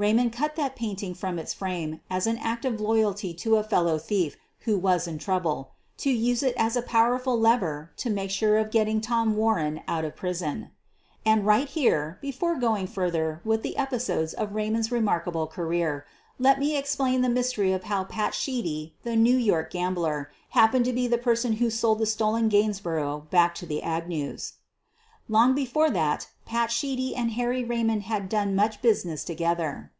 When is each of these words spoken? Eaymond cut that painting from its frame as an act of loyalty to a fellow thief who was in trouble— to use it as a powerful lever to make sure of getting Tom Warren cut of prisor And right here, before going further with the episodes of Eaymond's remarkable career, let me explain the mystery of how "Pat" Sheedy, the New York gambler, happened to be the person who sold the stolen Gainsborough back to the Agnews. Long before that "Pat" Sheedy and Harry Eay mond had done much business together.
Eaymond 0.00 0.32
cut 0.32 0.56
that 0.56 0.74
painting 0.76 1.12
from 1.12 1.38
its 1.38 1.52
frame 1.52 2.00
as 2.08 2.26
an 2.26 2.38
act 2.38 2.64
of 2.64 2.80
loyalty 2.80 3.34
to 3.34 3.56
a 3.56 3.62
fellow 3.62 3.98
thief 3.98 4.34
who 4.60 4.78
was 4.78 5.06
in 5.06 5.18
trouble— 5.18 5.72
to 5.98 6.08
use 6.10 6.42
it 6.42 6.54
as 6.56 6.74
a 6.74 6.80
powerful 6.80 7.38
lever 7.38 7.90
to 7.98 8.08
make 8.08 8.30
sure 8.30 8.56
of 8.56 8.70
getting 8.70 9.02
Tom 9.02 9.36
Warren 9.36 9.82
cut 9.86 10.06
of 10.06 10.16
prisor 10.16 10.70
And 11.26 11.44
right 11.44 11.68
here, 11.68 12.16
before 12.22 12.54
going 12.56 12.86
further 12.86 13.42
with 13.44 13.62
the 13.62 13.76
episodes 13.76 14.32
of 14.32 14.52
Eaymond's 14.52 14.90
remarkable 14.90 15.46
career, 15.46 16.06
let 16.38 16.58
me 16.58 16.78
explain 16.78 17.20
the 17.20 17.28
mystery 17.28 17.74
of 17.74 17.84
how 17.84 18.04
"Pat" 18.04 18.32
Sheedy, 18.32 18.94
the 19.02 19.16
New 19.16 19.36
York 19.36 19.70
gambler, 19.70 20.30
happened 20.56 20.86
to 20.86 20.94
be 20.94 21.08
the 21.08 21.18
person 21.18 21.52
who 21.56 21.68
sold 21.68 21.98
the 21.98 22.06
stolen 22.06 22.48
Gainsborough 22.48 23.26
back 23.30 23.54
to 23.56 23.66
the 23.66 23.82
Agnews. 23.82 24.54
Long 25.28 25.54
before 25.54 25.90
that 25.90 26.28
"Pat" 26.44 26.72
Sheedy 26.72 27.14
and 27.14 27.30
Harry 27.34 27.62
Eay 27.64 27.86
mond 27.86 28.02
had 28.02 28.28
done 28.28 28.56
much 28.56 28.82
business 28.82 29.22
together. 29.22 29.92